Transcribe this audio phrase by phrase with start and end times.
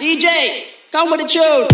[0.00, 1.68] DJ, come with the tune.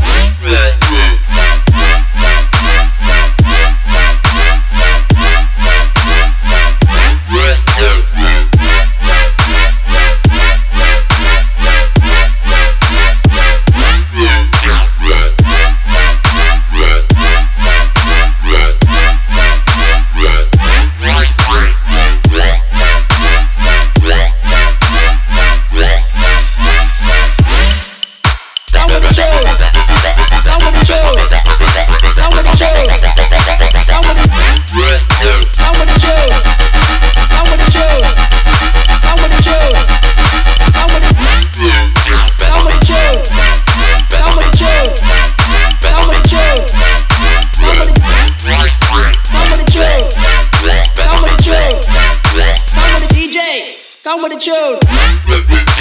[54.25, 55.74] with the tune.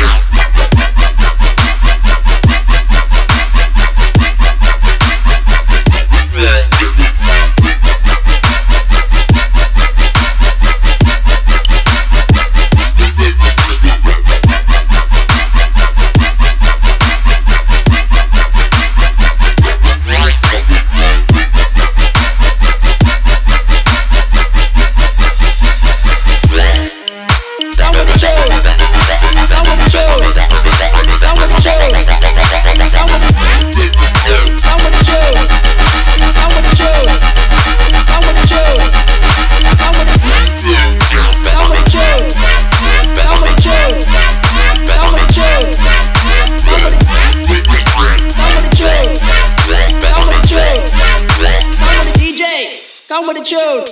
[53.43, 53.85] Watch out!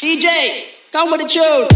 [0.00, 1.68] DJ, come with the tune.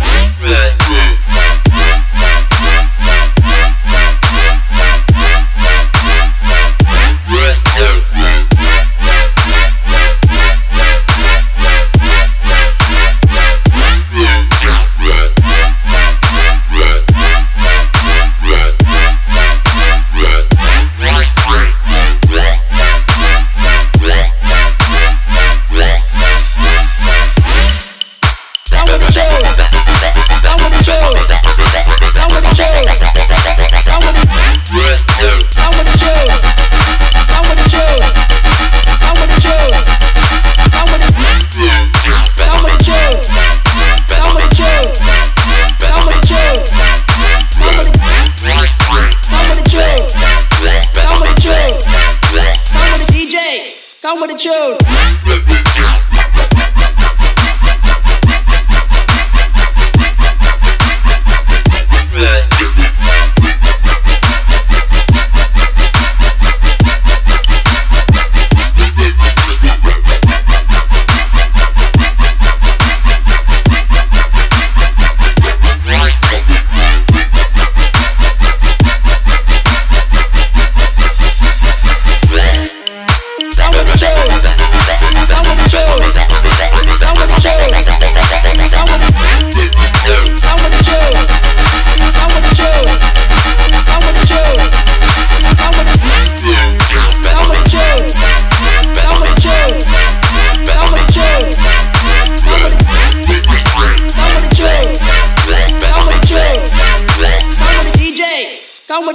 [54.21, 55.08] with the tune.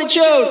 [0.04, 0.44] fortitude.